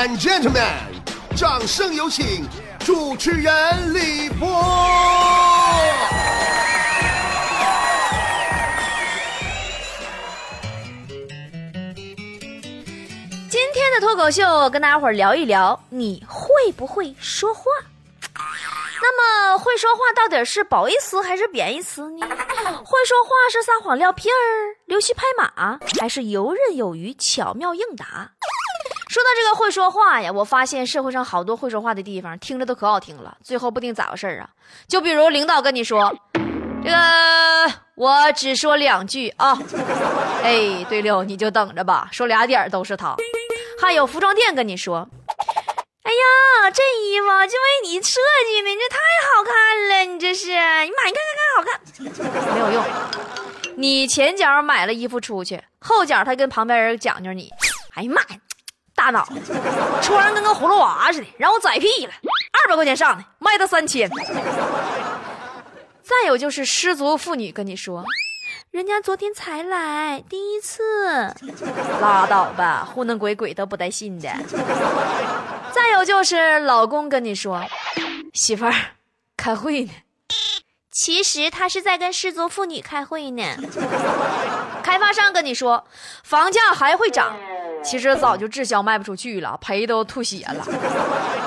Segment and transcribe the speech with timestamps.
[0.00, 0.64] and gentlemen，
[1.36, 4.48] 掌声有请主持人李波。
[13.50, 17.64] 今天的脱口秀跟大家伙儿聊一聊，你会不会说话？
[19.02, 22.26] 那么会说话到底是褒义词还是贬义词呢？
[22.26, 28.30] 会说话是撒谎撂屁儿、溜须拍马，还是游刃有余、巧妙应答？
[29.10, 34.48] 说到这个会说话呀，我发现社会上好多会说话的地方，听着都可好听了，最后不定咋回事儿啊？
[34.86, 36.14] 就比如领导跟你说，
[36.84, 36.96] 这个
[37.96, 39.58] 我只说两句啊，
[40.44, 43.16] 哎，对了，你就等着吧，说俩点儿都是他。
[43.80, 45.08] 还有服装店跟你说，
[46.04, 48.96] 哎呀，这衣服就为你设计的，你这太
[49.34, 52.84] 好看了，你这是，你买你看看看好看，没有用。
[53.74, 57.50] 你前脚买了衣服出去，后脚他跟旁边人讲究你，
[57.94, 58.38] 哎呀妈呀，
[59.00, 59.26] 大脑
[60.02, 62.12] 穿上跟个葫芦娃似的，让我宰屁了，
[62.52, 64.10] 二百块钱上的，卖他三千。
[66.04, 68.04] 再有就是失足妇女跟你说。
[68.72, 71.34] 人家昨天才来，第一次，
[72.02, 74.28] 拉倒吧，糊弄鬼鬼都不带信的。
[75.72, 77.64] 再有就是老公跟你说，
[78.34, 78.74] 媳妇儿，
[79.34, 79.92] 开会呢，
[80.92, 83.42] 其实他是在跟失足妇女开会呢。
[84.84, 85.86] 开发商跟你说，
[86.22, 87.34] 房价还会涨。
[87.82, 90.64] 其实早就滞销卖不出去了，赔都吐血了。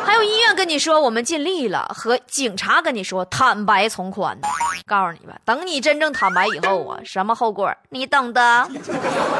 [0.05, 4.37] 还有医院跟你说我们尽力了，和警察跟你说坦白从宽。
[4.85, 8.69] 告诉你吧，等你真正坦白以后啊，什么后果你懂的。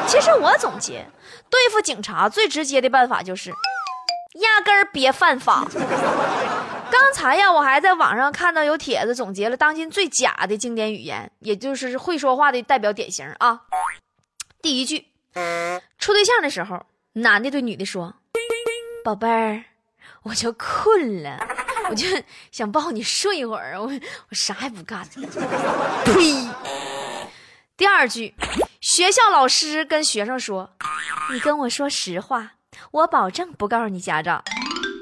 [0.08, 1.06] 其实我总结，
[1.50, 5.68] 对付警察最直接的办法就是，压根儿别犯法。
[6.90, 13.62] 刚才呀，我还在网上看到有帖子总结了当今最假的经典语言，也就是会说话的代表典型啊。
[14.62, 15.13] 第一句。
[15.98, 18.14] 处对象的时候，男的对女的说
[19.04, 19.64] ：“宝贝儿，
[20.24, 21.40] 我就困了，
[21.90, 22.08] 我就
[22.52, 25.06] 想抱你睡一会儿，我我啥也不干。”
[26.06, 26.48] 呸！
[27.76, 28.36] 第二句，
[28.82, 30.70] 学校老师跟学生说
[31.34, 32.52] ：“你跟我说实话，
[32.92, 34.44] 我保证不告诉你家长，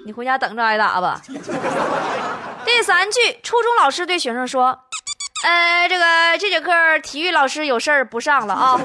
[0.05, 1.21] 你回家等着挨打吧。”
[2.63, 4.79] 第三句，初中老师对学生说
[5.43, 8.79] ：“呃，这个这节课体育老师有事儿不上了啊。”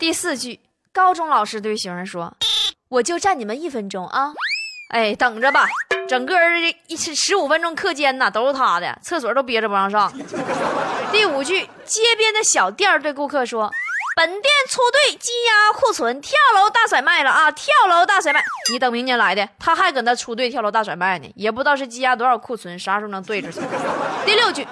[0.00, 0.58] 第四句，
[0.94, 2.34] 高中老师对学生说
[2.88, 4.32] ：“我就占你们一分钟啊，
[4.88, 5.66] 哎，等着吧，
[6.08, 6.34] 整个
[6.86, 10.10] 一十五分钟课间呐都是他的，厕所都憋着不让上。
[11.12, 13.70] ”第五句，街边的小店对顾客说
[14.16, 17.50] ：“本店出队积压库存，跳楼大甩卖了啊！
[17.50, 23.60] 跳楼大甩卖，你等明年来的，他还搁那出队跳楼大甩卖呢，也不知道是积压多少库存，啥时候能兑出去。”
[24.24, 24.66] 第六句，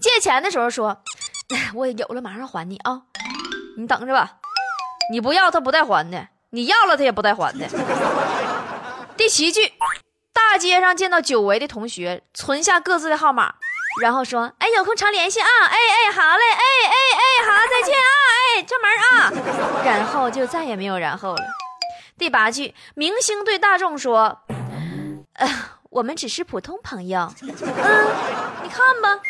[0.00, 1.00] 借钱的时候说
[1.76, 3.02] ：“我有了，马上还你啊。”
[3.76, 4.36] 你等着吧，
[5.10, 7.68] 你不要他不带还的，你要了他也不带还的。
[9.16, 9.74] 第七句，
[10.32, 13.54] 大街上见到久违的同学，存下各自的号码，
[14.00, 15.48] 然后说：“哎，有空常联系啊！
[15.62, 16.42] 哎哎，好嘞！
[16.52, 18.12] 哎哎哎，好，再见啊！
[18.56, 21.42] 哎，出门啊！”然后就再也没有然后了。
[22.16, 24.40] 第八句，明星对大众说
[25.36, 25.48] ：“呃，
[25.90, 27.30] 我们只是普通朋友。
[27.42, 27.48] 嗯，
[28.62, 29.20] 你看吧，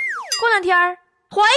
[0.40, 0.76] 过两天
[1.30, 1.48] 怀孕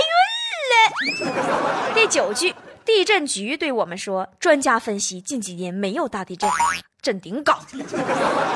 [0.72, 2.56] 了。”第九句。
[2.90, 6.50] 地震局对我们说：“专家分析，近几年没有大地震，
[7.04, 7.58] 震顶高。”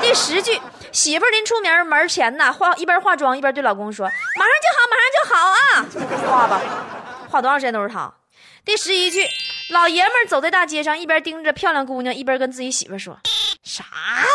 [0.02, 4.06] 第十句，媳妇临出门门前呢，化一边化妆一边对老公说
[4.36, 5.56] ：“马上就好，马上就好啊！”
[6.28, 6.60] 化吧，
[7.30, 8.12] 化多长时间都是他。
[8.64, 9.24] 第十一句，
[9.70, 13.16] 老爷们走在大街上，一边盯着漂亮姑娘，一边跟自己媳妇说
[13.62, 13.84] ：“啥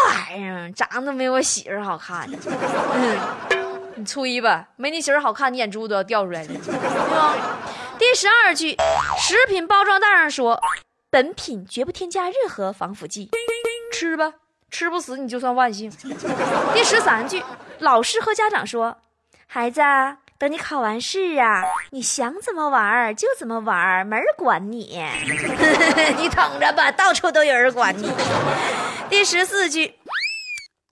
[0.08, 2.26] 玩意儿，长得没我媳妇好看。”
[2.96, 3.20] 嗯，
[3.96, 7.59] 你吹吧，没你媳妇好看，你眼珠都要掉出来了，对吧？
[8.12, 8.76] 第十二句，
[9.20, 10.60] 食品包装袋上说，
[11.12, 13.30] 本品绝不添加任何防腐剂，
[13.94, 14.34] 吃吧，
[14.72, 15.92] 吃不死你就算万幸。
[16.74, 17.44] 第十三句，
[17.78, 18.98] 老师和家长说，
[19.46, 19.82] 孩子，
[20.40, 25.00] 等你考完试啊，你想怎么玩就怎么玩，没人管你，
[26.18, 28.12] 你等着吧，到处都有人管你。
[29.08, 30.00] 第十四句，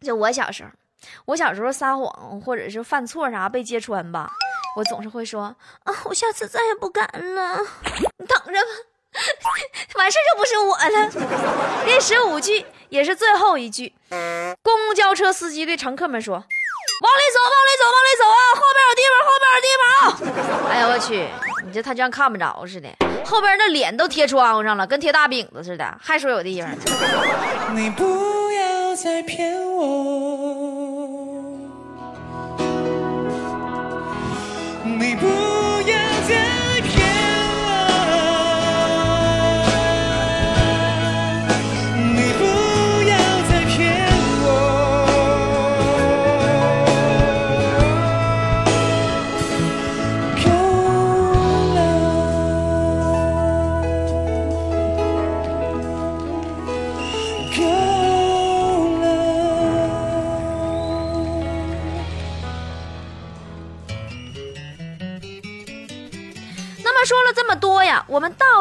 [0.01, 0.69] 就我小时候，
[1.25, 4.31] 我小时候撒谎或者是犯错啥被揭穿吧。
[4.77, 5.56] 我总是会说啊，
[6.06, 7.57] 我下次再也不敢了。
[7.95, 8.69] 你等着吧，
[9.95, 11.09] 完事就不是我了。
[11.83, 13.91] 第十五句也是最后一句，
[14.62, 18.44] 公交车司机对乘客们说：“往里走，往里走，往里走啊！
[18.53, 21.27] 后边有地方，后边有地方啊！”哎呀，我去，
[21.65, 22.88] 你这他就像看不着似的，
[23.25, 26.69] 后边那脸都贴窗户上了，跟贴大饼子似的，还说有地方。
[27.75, 30.06] 你不要再骗我。
[35.19, 35.46] 不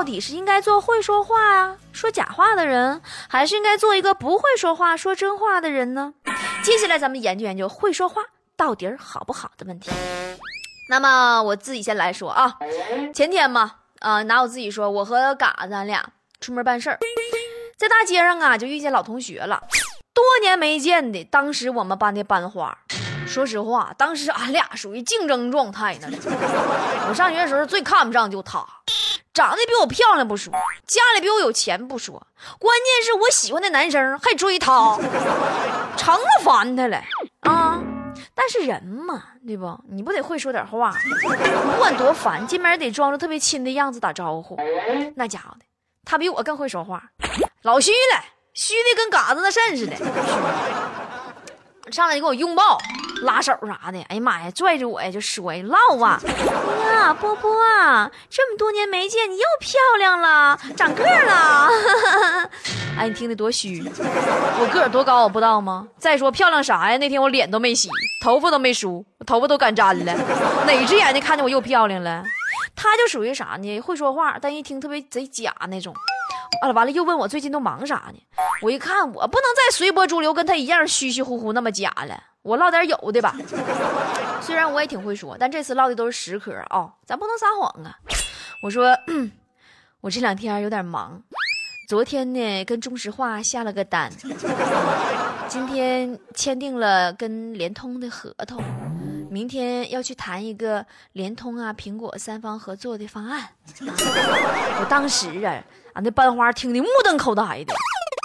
[0.06, 6.14] 底是应该做会说话呀、说假话的人，还是应该做一个不会说话、说真话的人呢？
[6.62, 8.22] 接下来咱们研究研究会说话
[8.56, 9.90] 到底好不好的问题。
[10.88, 12.56] 那么我自己先来说啊，
[13.12, 16.02] 前天嘛，啊、拿我自己说，我和嘎咱俩
[16.40, 16.98] 出门办事儿，
[17.76, 19.60] 在大街上啊就遇见老同学了，
[20.14, 22.78] 多年没见的，当时我们班的班花。
[23.26, 26.08] 说实话，当时俺俩属于竞争状态呢。
[27.08, 28.64] 我上学的时候最看不上就他，
[29.36, 30.50] 长得比我漂亮不说，
[30.86, 32.26] 家里比我有钱不说，
[32.58, 34.98] 关键是我喜欢的男生还追她，
[35.94, 36.96] 成了烦她了
[37.40, 37.78] 啊！
[38.34, 39.78] 但是人嘛，对不？
[39.90, 40.90] 你不得会说点话？
[41.22, 44.58] 不管多烦，见面得装着特别亲的样子打招呼。
[45.16, 45.66] 那家伙的，
[46.02, 47.10] 他比我更会说话，
[47.60, 48.24] 老虚了，
[48.54, 49.96] 虚的跟嘎子那肾似的。
[51.92, 52.78] 上来就给我拥抱、
[53.22, 61.68] 拉手啥的，哎呀妈呀，拽着我呀就说呀唠啊，哎呀波波啊，这么多年没见，你又漂亮了，长个儿了。
[62.98, 65.88] 哎，你听得多虚，我个儿多高我不知道吗？
[65.98, 66.96] 再说漂亮啥呀？
[66.98, 67.88] 那天我脸都没洗，
[68.22, 70.14] 头发都没梳，我头发都敢粘了，
[70.66, 72.22] 哪只眼睛看见我又漂亮了？
[72.74, 73.80] 他就属于啥呢？
[73.80, 75.94] 会说话，但一听特别贼假那种。
[76.62, 78.18] 完了完了，又问我最近都忙啥呢？
[78.62, 82.18] 我一看，我不能再随波逐流，跟他一样虚虚乎乎那么假了。
[82.46, 83.34] 我唠点有的吧。
[84.40, 87.98] 虽然我也挺会说，但这次唠的都是实嗑啊、咱不能撒谎啊。
[88.62, 88.96] 我说，
[90.00, 91.20] 我这两天有点忙，
[91.88, 94.12] 昨天呢跟中石化下了个单，
[95.48, 98.62] 今天签订了跟联通的合同。
[99.28, 103.48] 明天要去谈一个联通啊、苹果三方合作的方案。
[103.80, 105.60] 我当时啊，
[105.94, 107.74] 俺那班花听得目瞪口呆的，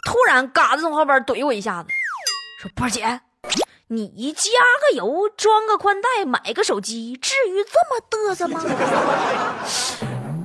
[0.05, 1.89] 突然嘎子从后边怼我一下子，
[2.61, 3.19] 说：“波姐，
[3.91, 4.49] 你加
[4.81, 8.61] 个油、装个宽带、买个手机，至于这么嘚瑟吗？”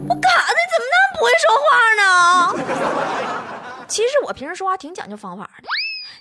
[0.09, 1.71] 我嘎子怎么那么不会说话
[2.03, 2.07] 呢？
[3.87, 5.69] 其实我平时说话挺讲究方法的。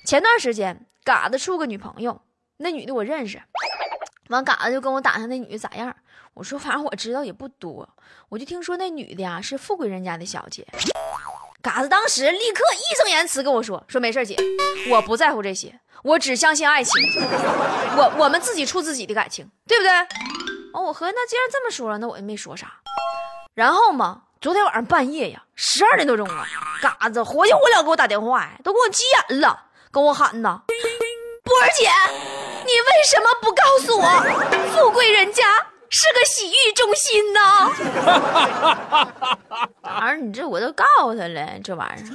[0.05, 2.21] 前段时间，嘎子处个女朋友，
[2.57, 3.41] 那女的我认识。
[4.29, 5.95] 完，嘎子就跟我打听那女的咋样。
[6.35, 7.89] 我说，反正我知道也不多，
[8.29, 10.67] 我就听说那女的呀是富贵人家的小姐。
[11.65, 14.37] 嘎子当时立刻义正言辞跟我说：“说没事姐，
[14.87, 16.93] 我不在乎这些，我只相信爱情，
[17.97, 19.91] 我我们自己处自己的感情，对不对？”
[20.75, 22.71] 哦，我合计那既然这么说了，那我也没说啥。
[23.55, 26.45] 然后嘛，昨天晚上半夜呀，十二点多钟啊，
[26.83, 30.61] 嘎子火急火燎给我打电话呀，都给我急眼了，跟我喊呐
[31.43, 31.89] ：“波儿姐。”
[32.61, 34.05] 你为什么不告诉我，
[34.75, 35.43] 富贵人家
[35.89, 37.39] 是个洗浴中心呢？
[39.81, 42.05] 当然，你这我都告诉他了，这玩意儿。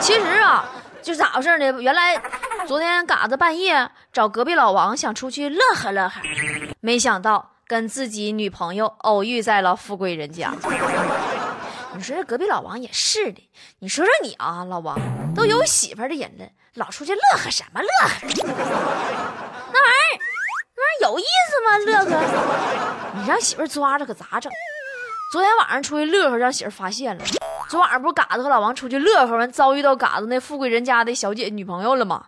[0.00, 0.68] 其实啊，
[1.02, 1.80] 就咋回事呢？
[1.80, 2.20] 原来
[2.66, 6.20] 昨天嘎子半夜找隔壁老王想出去乐呵乐呵，
[6.80, 10.52] 没想到跟自己女朋友偶遇在了富贵人家。
[11.96, 13.48] 你说这隔壁老王也是的，
[13.78, 14.98] 你说说你啊，老王
[15.34, 18.08] 都有媳妇的人了，老出去乐呵什么乐呵？
[19.72, 20.18] 那玩意儿
[21.02, 21.78] 有意思吗？
[21.78, 22.22] 乐呵，
[23.14, 24.50] 你让媳妇抓着可咋整？
[25.32, 27.24] 昨天晚上出去乐呵，让媳妇发现了。
[27.68, 32.24] 昨晚上不是嘎子和老王出去乐呵完，遭遇到嘎子那富贵人家的小姐女朋友了吗？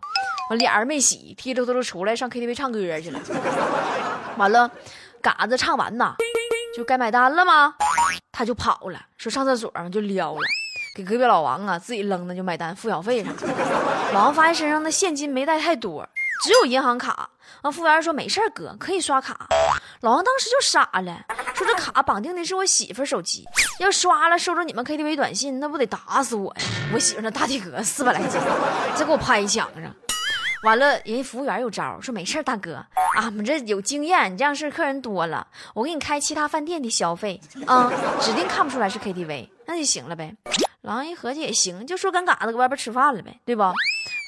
[0.51, 3.21] 完俩人没洗，踢溜溜出来上 KTV 唱歌去了。
[4.37, 4.71] 完了，
[5.21, 6.15] 嘎子唱完呐，
[6.77, 7.75] 就该买单了吗？
[8.33, 10.41] 他就跑了，说上厕所嘛就撩了，
[10.97, 13.49] 给隔壁老王啊自己扔的就买单付小费啥的。
[14.13, 16.09] 老王发现身上的现金没带太多，
[16.47, 17.29] 只有银行卡。
[17.62, 19.49] 完，服务员说没事哥，可以刷卡。
[20.00, 21.25] 老王当时就傻了，
[21.55, 23.45] 说这卡绑定的是我媳妇手机，
[23.81, 26.62] 要刷了收着你们 KTV 短信，那不得打死我呀！
[26.95, 28.41] 我媳妇那大体格四百来斤，
[28.95, 29.93] 再给我拍一墙上。
[30.62, 32.85] 完了，人家服务员有招，说没事大哥，
[33.17, 40.37] 俺们这有经验，你这样式客人多了，我给你开其他饭店的消费啊、指定看不出来是 KTV，那就行了呗。
[40.83, 43.73] 老王一合计也行，就说跟嘎子搁外边吃饭了呗，对吧？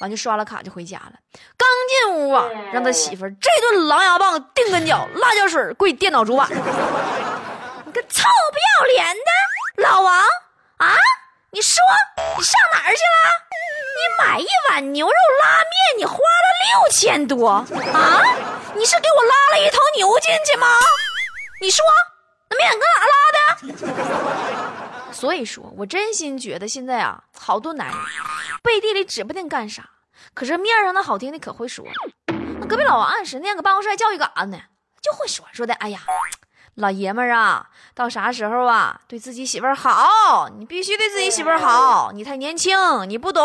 [0.01, 1.13] 完就刷了卡就回家了。
[1.57, 6.47] 刚进屋啊，让他媳妇儿这顿狼牙棒、定跟脚、辣椒水跪电脑主板。
[6.49, 10.13] 你个臭不要脸的老王
[10.77, 10.95] 啊！
[11.51, 11.81] 你说
[12.37, 13.29] 你上哪儿去了？
[13.97, 16.19] 你买一碗牛肉拉面，你花了
[16.83, 17.65] 六千多啊！
[18.75, 20.67] 你是给我拉了一头牛进去吗？
[21.61, 21.83] 你说
[22.49, 23.43] 那面搁哪拉的？
[25.11, 27.97] 所以说我真心觉得现在啊，好多男人
[28.63, 29.89] 背地里指不定干啥，
[30.33, 31.85] 可是面上那好听的可会说。
[32.59, 34.59] 那隔壁老王按时那天搁办公室还教育嘎子呢，
[35.01, 35.99] 就会说说的，哎呀。
[36.75, 42.13] 老爷们儿啊，到啥时候啊，对自己媳妇儿好，你必须对自己媳妇儿好。
[42.13, 42.77] 你太年轻，
[43.09, 43.43] 你不懂，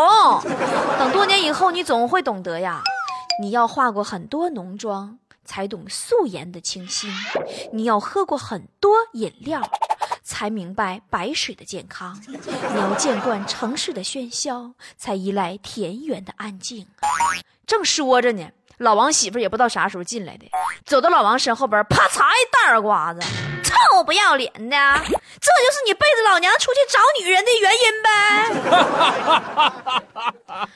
[1.00, 2.80] 等多年以后，你总会懂得呀。
[3.40, 7.10] 你要化过很多浓妆，才懂素颜的清新；
[7.72, 9.68] 你要喝过很多饮料，才
[10.34, 12.36] 才明白白水的健康；你
[12.80, 16.84] 要见惯城市的喧嚣，才依赖田园的安静。
[17.64, 18.48] 正说着呢，
[18.78, 20.50] 老王媳妇也不知道啥时候进来的，
[20.84, 23.20] 走到老王身后边，啪嚓一大耳刮子，
[23.62, 24.66] 臭不要脸的！
[25.06, 28.10] 这就是你背着老娘出去找女人的原因呗？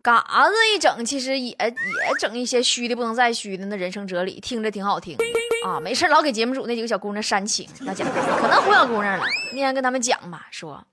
[0.00, 1.74] 嘎子一整，其实也也
[2.20, 5.16] 整一些虚的不能再虚的那人生哲理，听着挺好听
[5.64, 5.80] 啊。
[5.80, 9.24] 没事老给节目组那几个小姑娘煽情，那家伙可能哄小姑娘了。
[9.52, 10.84] 那天跟他们讲吧，说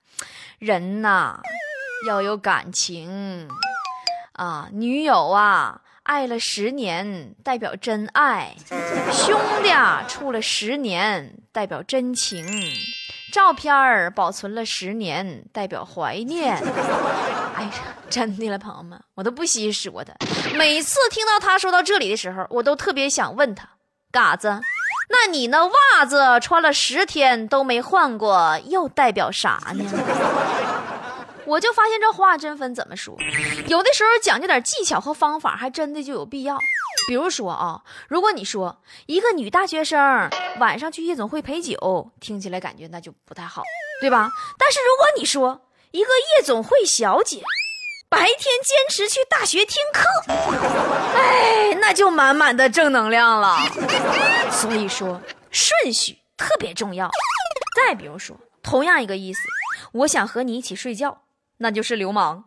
[0.60, 1.40] 人呐
[2.08, 3.48] 要有感情
[4.34, 8.56] 啊，女友啊爱了十年代表真爱，
[9.12, 12.46] 兄弟啊处了十年代表真情。
[13.30, 16.56] 照片儿保存了十年，代表怀念。
[17.56, 17.72] 哎呀，
[18.10, 20.14] 真的了，朋友们，我都不稀说他。
[20.56, 23.68] 每次听到他说到这里的时候，我都特别想问他：
[24.12, 24.62] 嘎子，
[25.10, 29.86] 那你那袜子穿了十天都没换过，又代表啥呢？
[31.46, 33.16] 我就发现这话真分怎么说，
[33.68, 36.58] 有的时候讲究点技巧和方法，还真的就有必要。
[37.08, 43.64] 比如说啊，如果你说一个女大学生晚上去夜总会陪酒，听起来感觉那就不太好，
[44.02, 44.30] 对吧？
[44.58, 45.62] 但是如果你说
[45.92, 47.42] 一个夜总会小姐
[48.10, 50.06] 白天坚持去大学听课，
[51.16, 53.58] 哎，那就满满的正能量了。
[54.50, 55.22] 所以说
[55.52, 57.10] 顺序特别重要。
[57.76, 59.42] 再比如说，同样一个意思，
[59.92, 61.24] 我想和你一起睡觉，
[61.58, 62.44] 那就是流氓；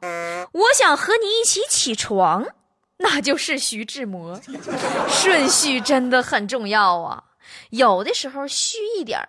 [0.53, 2.47] 我想和你一起起床。
[3.03, 4.39] 那就是徐志摩，
[5.09, 7.25] 顺序真的很重要啊！
[7.71, 9.27] 有的时候虚一点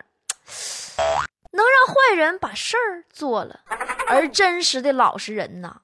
[1.53, 3.61] 能让坏人把事儿做了，
[4.07, 5.77] 而真实的老实人呐，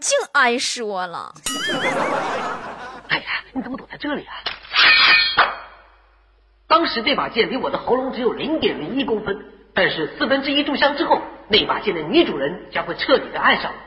[0.00, 1.34] 净挨说了。
[3.08, 4.34] 哎呀，你怎么躲在这里啊？
[6.66, 13.78] 当时这把剑离我的喉咙只有零点零一公分，但是四分之一炷香之后，那把剑的女主人将会彻底的爱上我，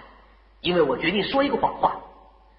[0.61, 1.99] 因为我决定说一个谎话。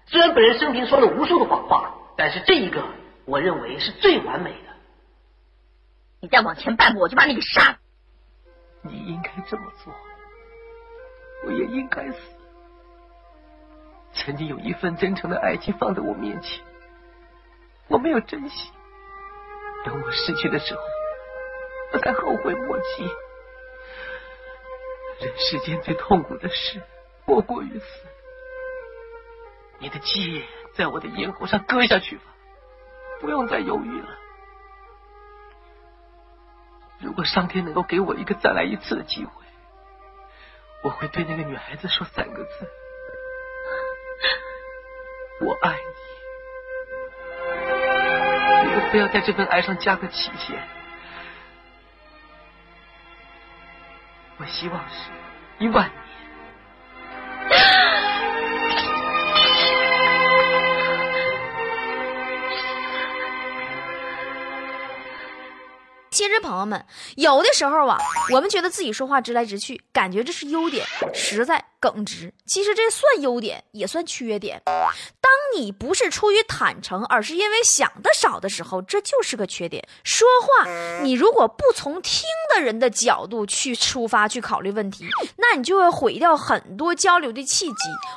[0.05, 2.83] 虽然本人生平说了无数的谎话，但是这一个
[3.25, 4.57] 我认为是最完美的。
[6.19, 7.77] 你再往前半步，我就把你给杀了。
[8.81, 9.93] 你应该这么做，
[11.45, 12.17] 我也应该死。
[14.17, 16.61] 曾经有一份真诚的爱情放在我面前，
[17.87, 18.71] 我没有珍惜。
[19.85, 20.81] 等我失去的时候，
[21.93, 23.09] 我才后悔莫及。
[25.19, 26.81] 人世间最痛苦的事，
[27.25, 27.85] 莫过于此。
[29.79, 30.43] 你的剑
[30.73, 32.23] 在我的咽喉上割下去吧，
[33.21, 34.09] 不用再犹豫了。
[36.99, 39.45] 如果上天能够给我一个再来一次的机会，
[40.83, 42.69] 我会对那个女孩子说三个字：
[45.41, 45.77] 我爱你。
[48.65, 50.57] 如果非要在这份爱上加个期限，
[54.37, 55.11] 我希望是
[55.59, 56.07] 一万年。
[66.09, 66.83] 其实，朋友们，
[67.15, 67.99] 有的时候啊，
[68.33, 70.83] 我们觉得自己说话直来直去，感觉这是优点，
[71.13, 72.33] 实在耿直。
[72.45, 74.61] 其实这算优点，也算缺点。
[74.65, 79.87] 当你不是出于坦诚，而是因为想的少的时候，这就是个缺点。
[80.03, 80.69] 说话，
[81.01, 85.05] 你如果不从听的人的角度去出发去考虑问题，
[85.37, 87.75] 那你就会毁掉很多交流的契机。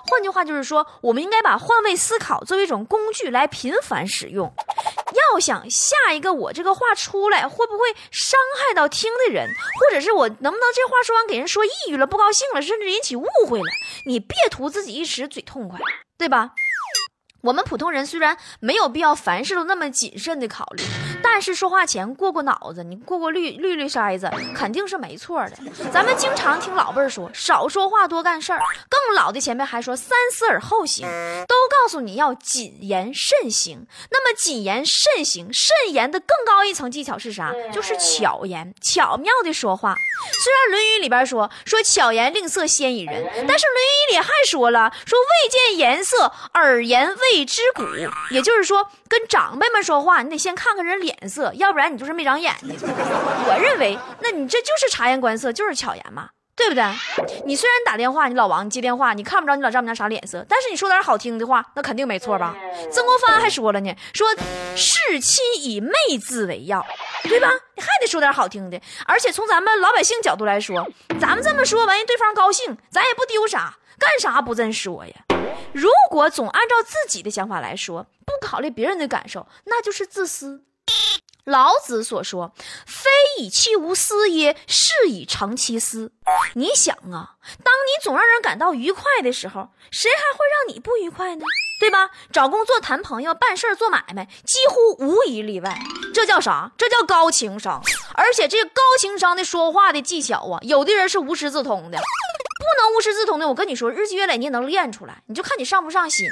[0.09, 4.53] 换句话就是说，我们应该把换位思考作为一种工具来频繁使用。
[5.33, 7.81] 要想下一个我这个话出来，会不会？
[8.11, 9.49] 伤害到听的人，
[9.79, 13.67] 或者是我能不能这话说完给人说抑郁了、不高兴了，甚至引起误会了？
[14.07, 15.79] 你别图自己一时嘴痛快，
[16.17, 16.53] 对吧？
[17.43, 20.83] 我们普通人虽然没有必要凡事都那么谨慎的考虑，
[21.23, 25.57] 但是说话前过过脑子，你过过滤滤滤筛子，肯定是没错的。
[25.93, 28.61] 咱们经常听老辈儿说，少说话多干事儿。
[28.89, 31.07] 更老的前辈还说，三思而后行，
[31.49, 33.87] 都告诉你要谨言慎行。
[34.11, 37.53] 那么谨言慎行，慎言的更高一层技巧是啥？
[37.73, 39.95] 就是巧言，巧妙的说话。
[40.33, 47.83] 虽然《论语》里边说说巧言令色鲜矣人，但是《论语》里还说了说未见颜色，耳言未知古。
[48.31, 52.77] 也就是说，跟长辈们说话，你得先看看人脸色，要不然你就是没长眼睛。
[52.81, 56.31] 我认为，那你这就是察言观色，就是巧言嘛。
[56.57, 56.85] 对不对？
[57.47, 62.55] 你虽然打电话，你老王接电话，你看不着你老丈母娘啥脸色，但是你说点好听的话，那肯定没错吧？
[62.93, 64.29] 曾国藩还说了呢，说
[64.77, 66.85] 视亲以媚字为要，
[67.23, 67.49] 对吧？
[67.77, 70.87] 你还得说点好听的，而且从咱们老百姓角度来说，
[71.19, 75.15] 咱们这么说，万一对方高兴，咱也不丢啥，干啥不这么说呀？
[75.73, 80.63] 如果总按照自己的想法来说，不考虑别人的感受，那就是自私。
[81.45, 82.53] 老子所说
[82.87, 86.13] ：“非以弃吾思耶，是以长其思。”
[86.55, 91.45] 你想啊，当你总让人感到愉快的时候，谁还会让你不愉快呢？
[91.81, 92.11] 对吧？
[92.31, 95.79] 找工作、谈朋友、办事儿、做买卖，几乎无一例外。
[96.13, 96.71] 这叫啥？
[96.77, 97.83] 这叫高情商。
[98.15, 103.49] 而且这高情商的说话的技巧啊，有的人是无师自通的，不能无师自通的。
[103.49, 106.27] 我跟你说，日积月累你也能练出来，你就看你上不上心。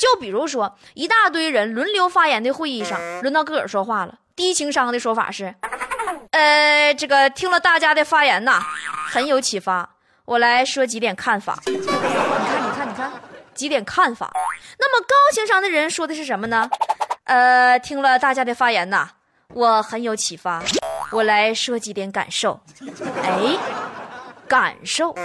[0.00, 4.18] 就比如说，一大堆人轮流发言的会议上，轮到自个儿说话了。
[4.38, 5.52] 低情商的说法是，
[6.30, 8.62] 呃，这个听了大家的发言呐，
[9.10, 9.96] 很有启发。
[10.24, 11.60] 我来说几点看法。
[11.66, 13.10] 你看，你看，你看，
[13.52, 14.30] 几点看法。
[14.78, 16.70] 那么高情商的人说的是什么呢？
[17.24, 19.08] 呃，听了大家的发言呐，
[19.54, 20.62] 我很有启发。
[21.10, 22.60] 我来说几点感受。
[23.24, 23.56] 哎，
[24.46, 25.16] 感受。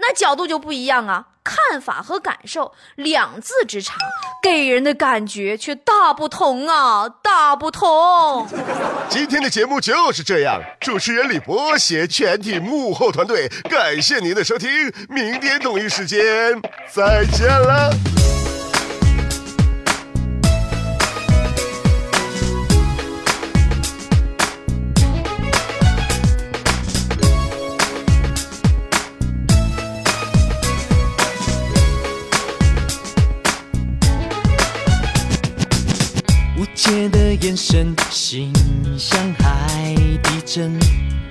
[0.00, 3.94] 那角度就不一样啊，看法和感受两字之差，
[4.42, 8.48] 给人的感觉却大不同啊，大不同。
[9.08, 14.68] 今天的节目就是这样，主持人李博携全体幕后团队，感谢您的收听，
[15.08, 16.20] 明天同一时间
[16.92, 18.19] 再见了。
[37.42, 38.52] 眼神，心
[38.98, 40.78] 像海底针。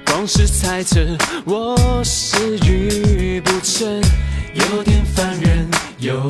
[0.08, 1.00] 光是猜测，
[1.46, 4.02] 我是愚不成，
[4.56, 6.28] 有点烦人，又有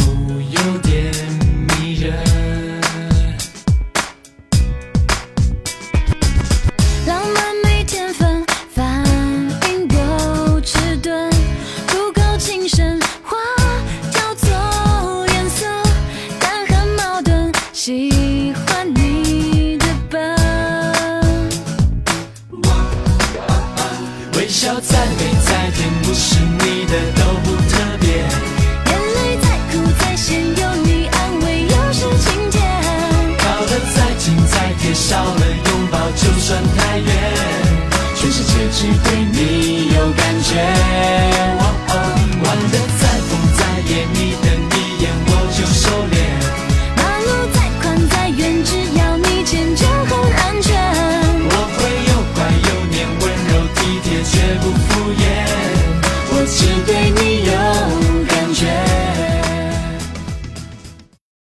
[38.80, 39.39] 只对你